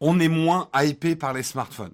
[0.00, 1.92] on est moins hypé par les smartphones.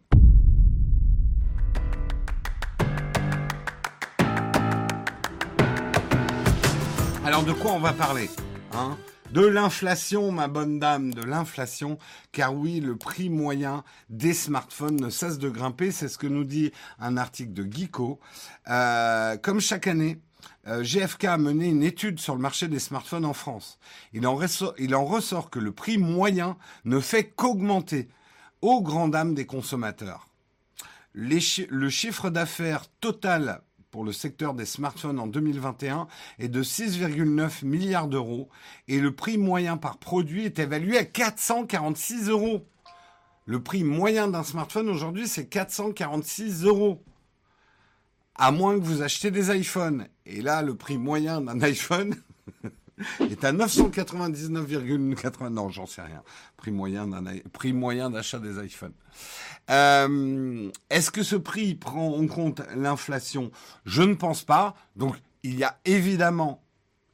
[7.25, 8.29] Alors de quoi on va parler
[8.73, 8.97] hein?
[9.33, 11.99] De l'inflation, ma bonne dame, de l'inflation,
[12.31, 16.45] car oui, le prix moyen des smartphones ne cesse de grimper, c'est ce que nous
[16.45, 18.21] dit un article de Geeko.
[18.69, 20.21] Euh, comme chaque année,
[20.67, 23.79] euh, GFK a mené une étude sur le marché des smartphones en France.
[24.13, 28.09] Il en, ressort, que le prix moyen ne fait qu'augmenter,
[28.63, 30.27] aux grandes dames des consommateurs.
[31.13, 36.09] Le chiffre d'affaires total pour le secteur des smartphones en 2021
[36.41, 38.49] est de 6,9 milliards d'euros
[38.89, 42.67] et le prix moyen par produit est évalué à 446 euros.
[43.47, 47.05] Le prix moyen d'un smartphone aujourd'hui, c'est 446 euros.
[48.37, 50.09] À moins que vous achetiez des iPhones.
[50.27, 52.17] Et là, le prix moyen d'un iPhone
[53.21, 55.49] est à 999,80.
[55.51, 56.23] Non, j'en sais rien.
[56.57, 58.95] Prix moyen d'un prix moyen d'achat des iPhones.
[59.71, 63.51] Euh, Est-ce que ce prix prend en compte l'inflation?
[63.85, 64.75] Je ne pense pas.
[64.97, 66.64] Donc, il y a évidemment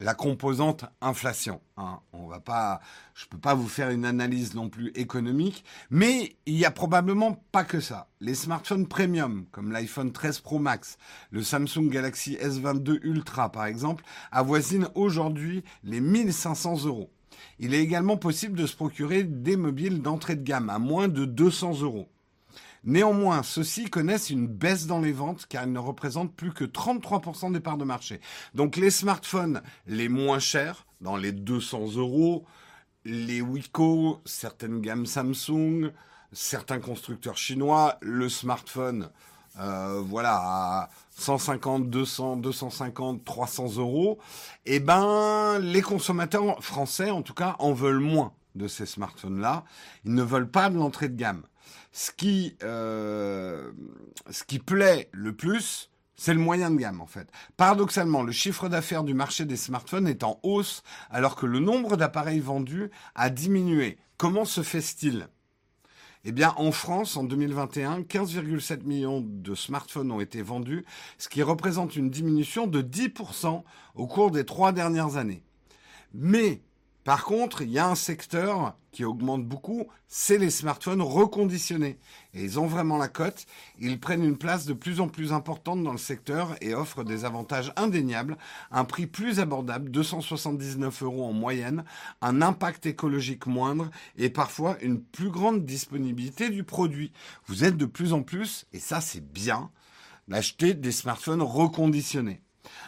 [0.01, 1.61] la composante inflation.
[1.77, 2.01] Hein.
[2.13, 2.81] On va pas,
[3.15, 7.45] je peux pas vous faire une analyse non plus économique, mais il y a probablement
[7.53, 8.09] pas que ça.
[8.21, 10.97] Les smartphones premium, comme l'iPhone 13 Pro Max,
[11.31, 17.11] le Samsung Galaxy S22 Ultra par exemple, avoisinent aujourd'hui les 1500 euros.
[17.59, 21.25] Il est également possible de se procurer des mobiles d'entrée de gamme à moins de
[21.25, 22.09] 200 euros.
[22.85, 27.53] Néanmoins, ceux-ci connaissent une baisse dans les ventes car ils ne représentent plus que 33%
[27.53, 28.21] des parts de marché.
[28.55, 32.47] Donc les smartphones les moins chers, dans les 200 euros,
[33.05, 35.93] les Wiko, certaines gammes Samsung,
[36.33, 39.11] certains constructeurs chinois, le smartphone,
[39.59, 44.19] euh, voilà, à 150, 200, 250, 300 euros,
[44.65, 49.65] eh ben, les consommateurs français, en tout cas, en veulent moins de ces smartphones-là.
[50.05, 51.43] Ils ne veulent pas de l'entrée de gamme
[51.93, 53.73] ce qui, euh,
[54.31, 57.29] ce qui plaît le plus, c'est le moyen de gamme en fait.
[57.57, 61.97] Paradoxalement, le chiffre d'affaires du marché des smartphones est en hausse alors que le nombre
[61.97, 63.99] d'appareils vendus a diminué.
[64.17, 65.29] Comment se fait-il?
[66.25, 70.85] Eh bien, en France, en 2021, 15,7 millions de smartphones ont été vendus,
[71.17, 73.63] ce qui représente une diminution de 10%
[73.95, 75.43] au cours des trois dernières années.
[76.13, 76.61] Mais
[77.05, 81.99] par contre, il y a un secteur qui augmente beaucoup, c'est les smartphones reconditionnés.
[82.35, 83.47] Et ils ont vraiment la cote.
[83.79, 87.25] Ils prennent une place de plus en plus importante dans le secteur et offrent des
[87.25, 88.37] avantages indéniables,
[88.71, 91.85] un prix plus abordable, 279 euros en moyenne,
[92.21, 97.13] un impact écologique moindre et parfois une plus grande disponibilité du produit.
[97.47, 99.71] Vous êtes de plus en plus, et ça c'est bien,
[100.29, 102.43] d'acheter des smartphones reconditionnés.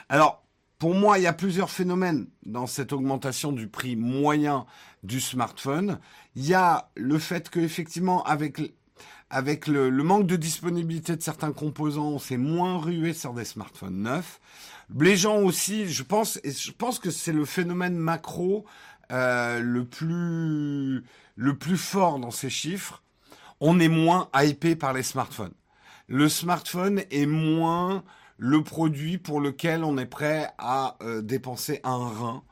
[0.08, 0.41] Alors,
[0.82, 4.66] pour moi, il y a plusieurs phénomènes dans cette augmentation du prix moyen
[5.04, 6.00] du smartphone.
[6.34, 8.60] Il y a le fait qu'effectivement, avec,
[9.30, 14.02] avec le, manque de disponibilité de certains composants, on s'est moins rué sur des smartphones
[14.02, 14.40] neufs.
[14.98, 18.64] Les gens aussi, je pense, et je pense que c'est le phénomène macro
[19.12, 21.04] euh, le plus
[21.36, 23.04] le plus fort dans ces chiffres.
[23.60, 25.54] On est moins hypé par les smartphones.
[26.08, 28.02] Le smartphone est moins
[28.44, 32.42] le produit pour lequel on est prêt à euh, dépenser un rein.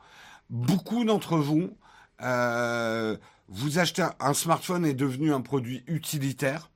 [0.49, 1.75] Beaucoup d'entre vous,
[2.21, 3.17] euh,
[3.49, 6.71] vous achetez un, smartphone est devenu un produit utilitaire.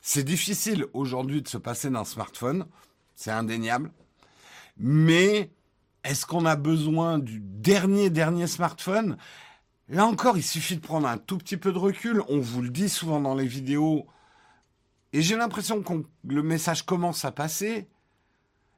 [0.00, 2.64] C'est difficile aujourd'hui de se passer d'un smartphone,
[3.14, 3.92] c'est indéniable.
[4.78, 5.50] Mais
[6.02, 9.18] est-ce qu'on a besoin du dernier dernier smartphone?
[9.90, 12.22] Là encore, il suffit de prendre un tout petit peu de recul.
[12.30, 14.06] On vous le dit souvent dans les vidéos.
[15.12, 15.92] Et j'ai l'impression que
[16.24, 17.90] le message commence à passer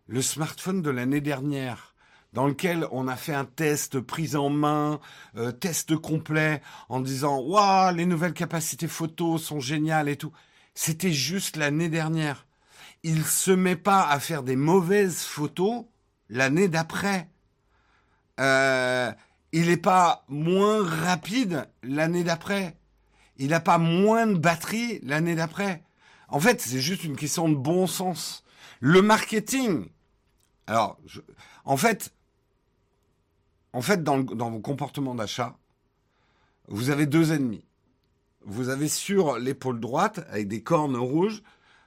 [0.08, 1.94] le smartphone de l'année dernière,
[2.32, 5.00] dans lequel on a fait un test prise en main,
[5.36, 10.32] euh, test complet, en disant waouh les nouvelles capacités photo sont géniales et tout.
[10.74, 12.46] C'était juste l'année dernière.
[13.02, 15.84] Il se met pas à faire des mauvaises photos
[16.30, 17.28] l'année d'après.
[18.40, 19.12] Euh,
[19.52, 22.76] il n'est pas moins rapide l'année d'après.
[23.36, 25.82] Il n'a pas moins de batterie l'année d'après.
[26.28, 28.42] En fait, c'est juste une question de bon sens.
[28.80, 29.86] Le marketing,
[30.68, 30.98] alors,
[31.64, 32.12] en fait,
[33.72, 35.56] en fait, dans, vos comportements d'achat,
[36.68, 37.64] vous avez deux ennemis.
[38.44, 41.42] Vous avez sur l'épaule droite, avec des cornes rouges,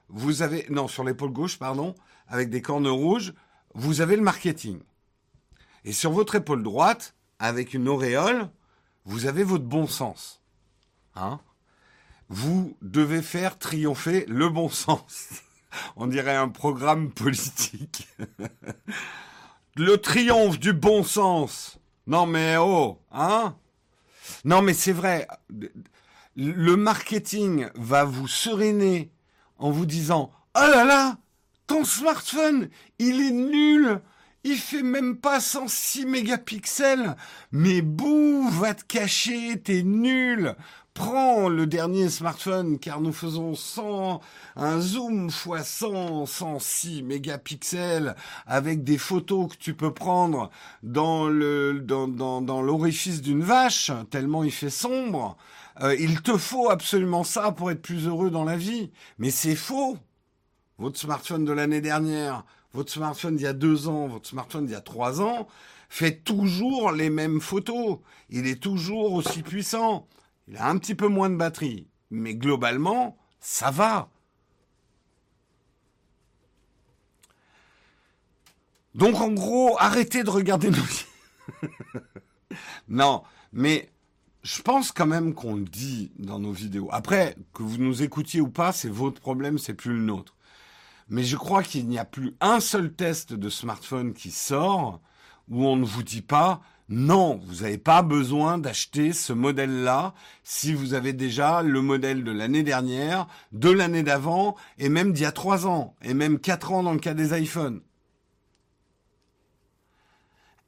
[0.09, 1.93] vous avez, non, sur l'épaule gauche, pardon,
[2.27, 3.35] avec des cornes rouges,
[3.75, 4.79] vous avez le marketing.
[5.85, 8.49] Et sur votre épaule droite, avec une auréole,
[9.05, 10.41] vous avez votre bon sens.
[11.15, 11.39] Hein?
[12.29, 15.43] Vous devez faire triompher le bon sens.
[15.95, 18.07] On dirait un programme politique.
[19.75, 21.79] Le triomphe du bon sens.
[22.07, 23.55] Non mais oh, hein?
[24.43, 25.27] Non mais c'est vrai.
[26.35, 29.11] le marketing va vous sereiner
[29.57, 31.17] en vous disant Oh là là,
[31.67, 32.67] ton smartphone,
[32.99, 34.01] il est nul,
[34.43, 37.15] il fait même pas 106 mégapixels,
[37.51, 40.55] mais bouh, va te cacher, t'es nul.
[40.93, 44.19] Prends le dernier smartphone car nous faisons 100,
[44.57, 48.15] un zoom x 100, 106 mégapixels
[48.45, 50.51] avec des photos que tu peux prendre
[50.83, 55.37] dans le, dans, dans, dans l'orifice d'une vache tellement il fait sombre.
[55.79, 58.91] Euh, il te faut absolument ça pour être plus heureux dans la vie.
[59.17, 59.97] Mais c'est faux.
[60.77, 62.43] Votre smartphone de l'année dernière,
[62.73, 65.47] votre smartphone d'il y a deux ans, votre smartphone d'il y a trois ans,
[65.87, 67.99] fait toujours les mêmes photos.
[68.29, 70.07] Il est toujours aussi puissant.
[70.47, 71.87] Il a un petit peu moins de batterie.
[72.09, 74.09] Mais globalement, ça va.
[78.95, 81.67] Donc en gros, arrêtez de regarder nos...
[82.89, 83.23] non,
[83.53, 83.89] mais
[84.43, 86.89] je pense quand même qu'on le dit dans nos vidéos.
[86.91, 90.35] Après, que vous nous écoutiez ou pas, c'est votre problème, c'est plus le nôtre.
[91.09, 95.01] Mais je crois qu'il n'y a plus un seul test de smartphone qui sort
[95.49, 96.61] où on ne vous dit pas
[96.93, 102.31] non, vous n'avez pas besoin d'acheter ce modèle-là si vous avez déjà le modèle de
[102.33, 106.73] l'année dernière, de l'année d'avant, et même d'il y a trois ans, et même quatre
[106.73, 107.79] ans dans le cas des iPhones.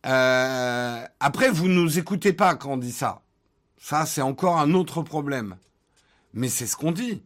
[0.05, 3.21] Euh, après, vous ne nous écoutez pas quand on dit ça.
[3.77, 5.57] Ça, c'est encore un autre problème.
[6.33, 7.21] Mais c'est ce qu'on dit.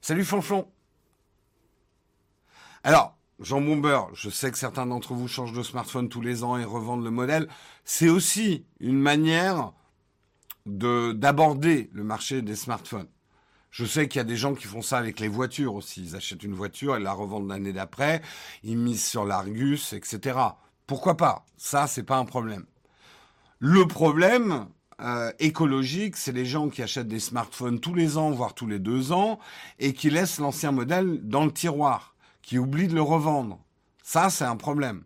[0.00, 0.70] Salut Fonflon.
[2.84, 6.56] Alors, Jean Bomber, je sais que certains d'entre vous changent de smartphone tous les ans
[6.56, 7.48] et revendent le modèle.
[7.84, 9.72] C'est aussi une manière
[10.66, 13.08] de d'aborder le marché des smartphones.
[13.70, 16.02] Je sais qu'il y a des gens qui font ça avec les voitures aussi.
[16.02, 18.22] Ils achètent une voiture et la revendent l'année d'après.
[18.64, 20.38] Ils misent sur l'Argus, etc.
[20.86, 21.46] Pourquoi pas?
[21.56, 22.66] Ça, c'est pas un problème.
[23.60, 24.66] Le problème,
[25.00, 28.80] euh, écologique, c'est les gens qui achètent des smartphones tous les ans, voire tous les
[28.80, 29.38] deux ans,
[29.78, 32.16] et qui laissent l'ancien modèle dans le tiroir,
[32.48, 33.62] qui oublient de le revendre.
[34.02, 35.04] Ça, c'est un problème.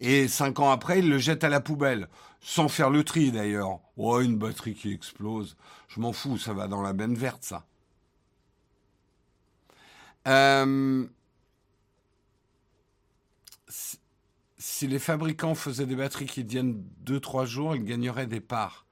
[0.00, 2.08] Et cinq ans après, ils le jettent à la poubelle,
[2.40, 3.80] sans faire le tri d'ailleurs.
[3.98, 5.58] Oh, une batterie qui explose.
[5.88, 7.66] Je m'en fous, ça va dans la benne verte, ça.
[10.26, 11.06] Euh,
[14.56, 18.85] si les fabricants faisaient des batteries qui tiennent 2-3 jours, ils gagneraient des parts.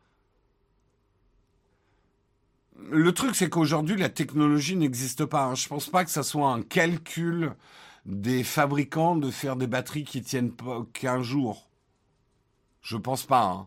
[2.77, 5.45] Le truc, c'est qu'aujourd'hui, la technologie n'existe pas.
[5.45, 5.55] Hein.
[5.55, 7.55] Je ne pense pas que ça soit un calcul
[8.05, 10.53] des fabricants de faire des batteries qui tiennent
[10.93, 11.69] qu'un jour.
[12.83, 13.45] Je pense pas.
[13.45, 13.67] Hein.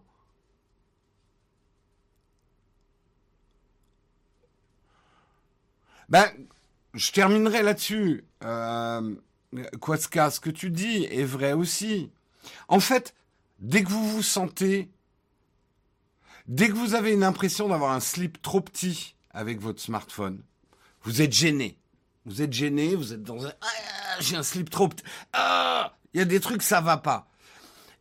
[6.10, 6.30] Ben,
[6.94, 8.26] je terminerai là-dessus.
[8.44, 9.16] Euh,
[9.80, 12.12] Quaska, ce que tu dis est vrai aussi.
[12.68, 13.14] En fait,
[13.60, 14.90] dès que vous vous sentez,
[16.48, 20.42] dès que vous avez une impression d'avoir un slip trop petit avec votre smartphone,
[21.04, 21.80] vous êtes gêné.
[22.26, 25.04] Vous êtes gêné, vous êtes dans un, ah, j'ai un slip trop petit.
[25.34, 27.28] Ah, il y a des trucs, ça va pas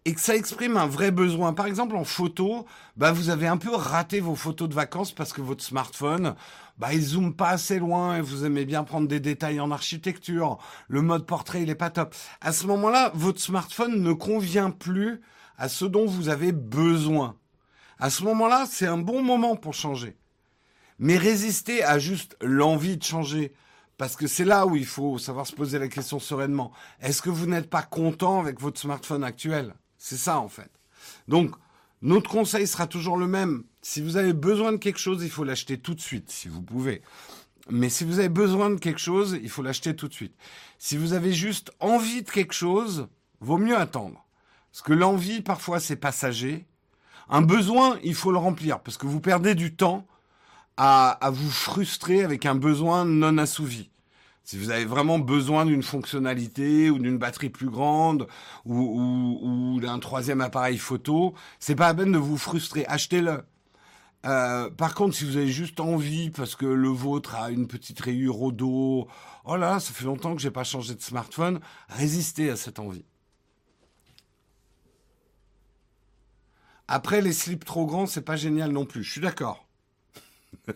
[0.07, 1.53] et que ça exprime un vrai besoin.
[1.53, 2.65] Par exemple, en photo,
[2.97, 6.37] bah, vous avez un peu raté vos photos de vacances parce que votre smartphone,
[6.79, 10.59] bah, il zoome pas assez loin et vous aimez bien prendre des détails en architecture.
[10.87, 12.15] Le mode portrait, il est pas top.
[12.41, 15.21] À ce moment-là, votre smartphone ne convient plus
[15.59, 17.35] à ce dont vous avez besoin.
[17.99, 20.17] À ce moment-là, c'est un bon moment pour changer.
[20.99, 23.53] Mais résister à juste l'envie de changer.
[23.97, 26.73] Parce que c'est là où il faut savoir se poser la question sereinement.
[27.01, 29.75] Est-ce que vous n'êtes pas content avec votre smartphone actuel?
[29.97, 30.71] C'est ça en fait.
[31.29, 31.55] Donc,
[32.03, 33.65] notre conseil sera toujours le même.
[33.81, 36.61] Si vous avez besoin de quelque chose, il faut l'acheter tout de suite, si vous
[36.61, 37.03] pouvez.
[37.71, 40.35] Mais si vous avez besoin de quelque chose, il faut l'acheter tout de suite.
[40.79, 43.09] Si vous avez juste envie de quelque chose,
[43.41, 44.27] vaut mieux attendre.
[44.71, 46.67] Parce que l'envie, parfois, c'est passager.
[47.29, 48.81] Un besoin, il faut le remplir.
[48.81, 50.07] Parce que vous perdez du temps
[50.77, 53.91] à, à vous frustrer avec un besoin non assouvi.
[54.47, 58.29] Si vous avez vraiment besoin d'une fonctionnalité ou d'une batterie plus grande
[58.65, 62.87] ou, d'un troisième appareil photo, c'est pas la peine de vous frustrer.
[62.87, 63.43] Achetez-le.
[64.25, 67.99] Euh, par contre, si vous avez juste envie parce que le vôtre a une petite
[67.99, 69.09] rayure au dos,
[69.45, 73.05] oh là, ça fait longtemps que j'ai pas changé de smartphone, résistez à cette envie.
[76.89, 79.03] Après, les slips trop grands, c'est pas génial non plus.
[79.03, 79.67] Je suis d'accord.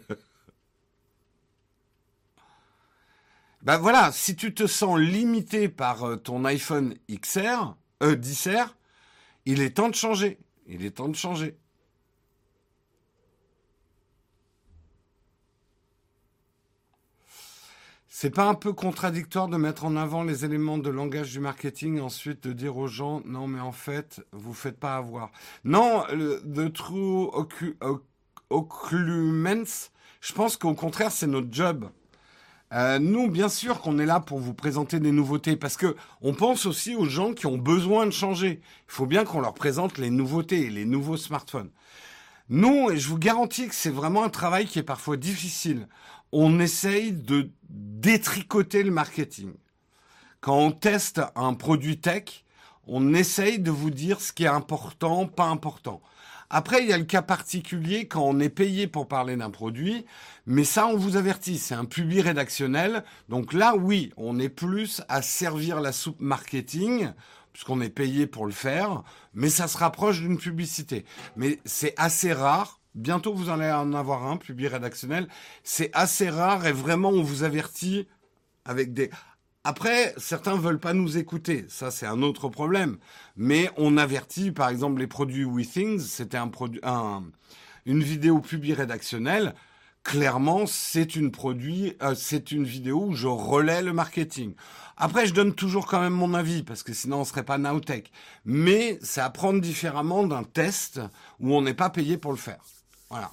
[3.62, 8.68] Ben voilà, si tu te sens limité par euh, ton iPhone XR, euh, 10R,
[9.44, 10.38] il est temps de changer.
[10.66, 11.58] Il est temps de changer.
[18.22, 21.96] C'est pas un peu contradictoire de mettre en avant les éléments de langage du marketing
[21.96, 25.30] et ensuite de dire aux gens non mais en fait vous faites pas avoir.
[25.64, 27.30] Non, le, the true
[28.50, 29.80] occlusions
[30.20, 31.88] Je pense qu'au contraire, c'est notre job.
[32.74, 36.34] Euh, nous, bien sûr qu'on est là pour vous présenter des nouveautés, parce que on
[36.34, 38.60] pense aussi aux gens qui ont besoin de changer.
[38.62, 41.70] Il faut bien qu'on leur présente les nouveautés, les nouveaux smartphones.
[42.52, 45.86] Nous, et je vous garantis que c'est vraiment un travail qui est parfois difficile.
[46.32, 49.52] On essaye de détricoter le marketing.
[50.40, 52.44] Quand on teste un produit tech,
[52.88, 56.02] on essaye de vous dire ce qui est important, pas important.
[56.52, 60.04] Après, il y a le cas particulier quand on est payé pour parler d'un produit,
[60.44, 63.04] mais ça, on vous avertit, c'est un public rédactionnel.
[63.28, 67.12] Donc là, oui, on est plus à servir la soupe marketing,
[67.52, 69.02] puisqu'on est payé pour le faire,
[69.34, 71.04] mais ça se rapproche d'une publicité.
[71.36, 72.80] Mais c'est assez rare.
[72.94, 75.28] Bientôt, vous allez en avoir un, public rédactionnel.
[75.62, 78.08] C'est assez rare et vraiment, on vous avertit
[78.64, 79.10] avec des...
[79.62, 82.96] Après, certains veulent pas nous écouter, ça c'est un autre problème.
[83.36, 87.24] Mais on avertit, par exemple, les produits WeThings, c'était un produit, un,
[87.84, 89.54] une vidéo publiée rédactionnelle.
[90.02, 94.54] Clairement, c'est une produit, euh, c'est une vidéo où je relais le marketing.
[94.96, 98.10] Après, je donne toujours quand même mon avis parce que sinon on serait pas Nowtech.
[98.44, 101.00] Mais c'est à prendre différemment d'un test
[101.38, 102.64] où on n'est pas payé pour le faire.
[103.10, 103.30] Voilà.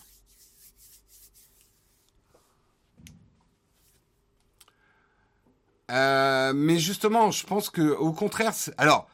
[5.90, 9.10] Euh, mais justement, je pense que au contraire, alors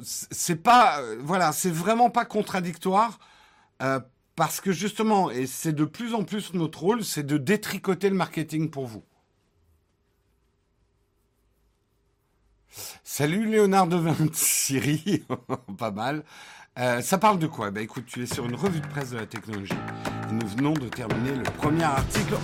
[0.00, 3.18] c'est pas, euh, voilà, c'est vraiment pas contradictoire
[4.36, 8.16] parce que justement, et c'est de plus en plus notre rôle, c'est de détricoter le
[8.16, 9.04] marketing pour vous.
[13.04, 15.24] Salut Léonard de Vinci,
[15.78, 16.24] pas mal.
[16.78, 17.70] Euh, ça parle de quoi?
[17.70, 19.74] Ben écoute, tu es sur une revue de presse de la technologie.
[20.30, 22.34] nous venons de terminer le premier article.